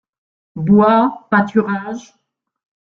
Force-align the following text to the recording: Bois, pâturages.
Bois, 0.55 1.27
pâturages. 1.29 2.15